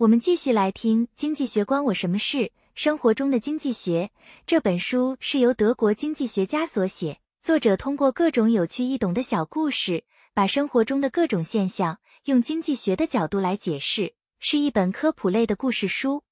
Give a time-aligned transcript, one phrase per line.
[0.00, 4.10] 我们继续来听《经济学关我什么事：生活中的经济学》
[4.46, 16.22] 这本书是由德国经济学家所写，作者通过各种有趣易懂的小故事，把生活中的各种现象用经济学的角度来解释，是一本科普类的故事书。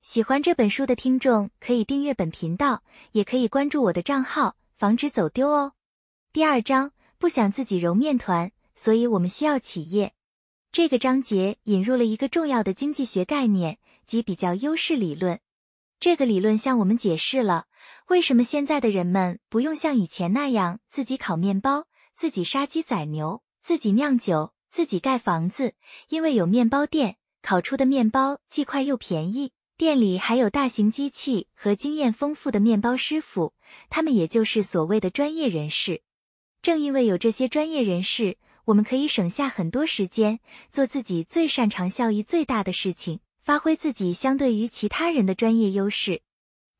[0.00, 2.82] 喜欢这本书的听众可以订阅本频道，
[3.12, 5.74] 也可以关注我的账号，防止走丢哦。
[6.32, 10.14] 第二章，不想自己揉面团，所以我们需要企业。
[10.72, 15.40] 这个章节引入了一个重要的经济学概念，即比较优势理论。
[15.98, 17.66] 这个理论向我们解释了
[18.06, 25.74] 为什么现在的人们不用像以前那样自己烤面包、自己杀鸡宰牛、自己酿酒、自己盖房子，
[26.08, 29.50] 因为有面包店，烤出的面包既快又便宜。
[29.76, 33.54] 店里还有大型机器和经验丰富的面包师傅，
[33.88, 36.02] 他们也就是所谓的专业人士。
[36.62, 38.38] 正因为有这些专业人士。
[38.70, 40.38] 我们可以省下很多时间，
[40.70, 46.22] 做自己最擅长、效益最大的事情，发挥自己相对于其他人的专业优势。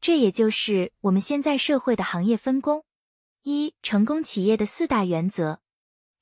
[0.00, 2.84] 这也就是我们现在社会的行业分工。
[3.42, 5.60] 一、成功企业的四大原则。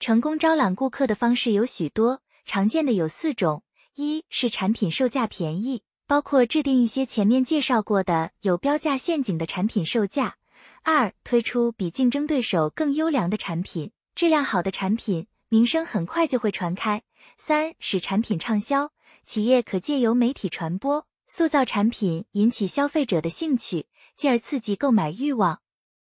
[0.00, 3.62] 成功招揽顾客的方式有许多，常见的有四种：
[3.96, 10.36] 一是产品售价便宜，包括制定一些前面介绍过的有标价陷阱的产品售价；
[10.82, 15.26] 二、推出比竞争对手更优良的产品，质量好的产品。
[15.48, 17.02] 名声很快就会传开。
[17.36, 18.92] 三、使产品畅销，
[19.24, 25.60] 企业可借由媒体传播，塑造产品，引起消费者的兴趣，进而刺激购买欲望。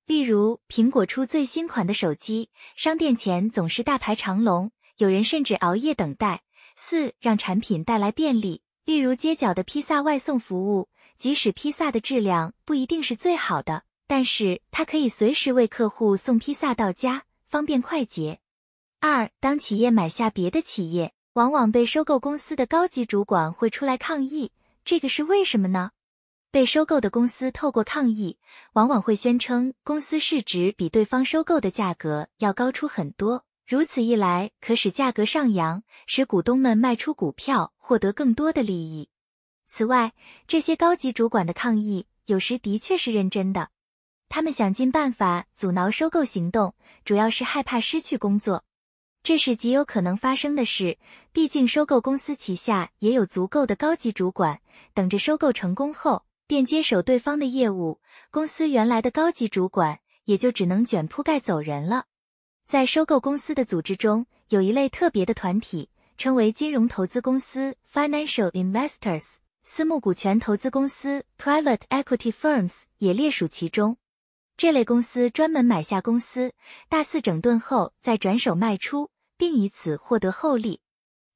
[0.06, 6.42] 例如，苹果出最新款的手机，商店前总是大排长龙，有人甚至熬夜等待。
[6.77, 18.42] 四、让产品带来便利，例如街角的披萨外送服务，即使披萨的质量不一定是最好的，但是它可以随时为客户送披萨到家，方便快捷。
[19.05, 24.53] 二，当企业买下别的企业，往往被收购公司的高级主管会出来抗议，
[24.84, 25.91] 这个是为什么呢？
[26.53, 28.39] 被收购的公司透过抗议，
[28.75, 39.08] 往往会宣称公司市值比对方收购的价格要高出很多，如此一来可使价格上扬，使股东们卖出股票，获得更多的利益。
[39.67, 40.13] 此外，
[40.46, 43.70] 这些高级主管的抗议有时的确是认真的，
[44.29, 48.63] 他们想尽办法阻挠收购行动，主要是害怕失去工作。
[49.22, 50.98] 这是极有可能发生的事，
[51.33, 54.60] 毕竟收购公司旗下也有足够的高级主管，
[54.94, 58.00] 等着收购成功后便接手对方的业务，
[58.33, 62.06] 公司原来的高级主管也就只能卷铺盖走人了。
[62.64, 73.98] 在收购公司的组织中，有一类特别的团体，称为金融投资公司 （Financial Investors），私募股权投资公司 （Private Equity Firms） 也列属其中。
[74.56, 76.52] 这类公司专门买下公司，
[76.89, 79.10] 大肆整顿后再转手卖出。
[79.42, 80.83] 并以此获得厚利。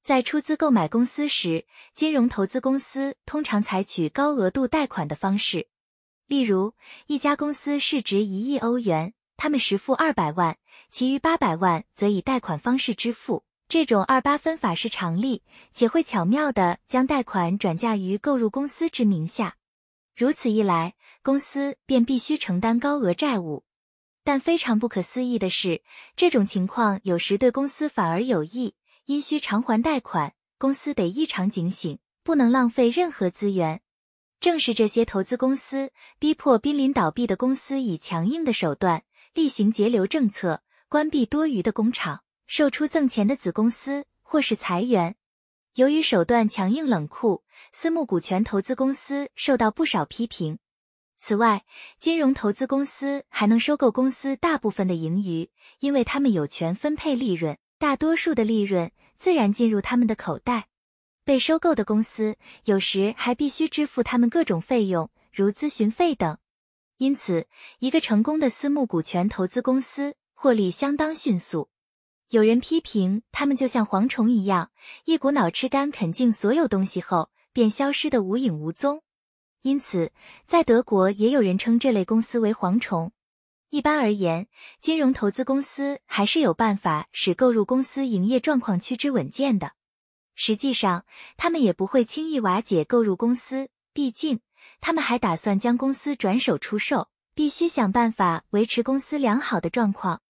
[0.00, 5.66] 在出资购买公司时，金融投资公司通常采取高额度贷款的方式。
[6.28, 6.74] 例如，
[7.08, 10.56] 一家公司市值一亿欧元，他们实付二百万，
[10.88, 13.44] 其余八百万则以贷款方式支付。
[13.68, 19.56] 这种二八分法是常例，且会巧妙地将贷款转嫁于购入公司之名下。
[20.14, 23.64] 如此一来，公司便必须承担高额债务。
[24.26, 25.82] 但非常不可思议的是，
[26.16, 33.82] 这种情况有时对公司反而有益，因需偿还贷款，公司得异常警醒，不能浪费任何资源。
[34.40, 45.14] 正是这些投资公司逼迫濒临倒闭的公司以强硬的手段，厉行节流政策，关闭多余的工厂，售出赠钱的子公司，或是裁员。
[45.76, 50.58] 由于手段强硬冷酷，私募股权投资公司受到不少批评。
[51.18, 51.64] 此外，
[51.98, 55.50] 金融投资公司还能收购公司大部分的盈余，
[55.80, 60.68] 因为他们有权分配利润，大多数的利润自然进入他们的口袋。
[61.24, 66.38] 被收购的公司有时还必须支付他们各种费用，如咨询费等。
[66.98, 67.46] 因此，
[67.78, 71.70] 一个成功的私募股权投资公司获利相当迅速。
[72.30, 74.70] 有人批评他们就像蝗虫一样，
[75.04, 79.02] 一股脑吃干啃净所有东西后，便消失得无影无踪。
[79.66, 80.12] 因此，
[80.44, 83.10] 在德国也有人称这类公司为蝗虫。
[83.70, 84.46] 一般而言，
[84.80, 89.72] 金融投资公司还是有办法使购入公司营业状况趋之稳健的。
[90.36, 91.04] 实际上，
[91.36, 94.38] 他们也不会轻易瓦解购入公司，毕竟
[94.80, 100.22] 他们还打算将公司转手出售，必须想办法维持公司良好的状况，